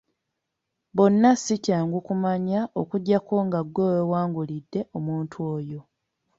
[0.95, 5.79] Bonna si kyangu kumanya okuggyako nga ggwe weewangulidde omuntu oyo.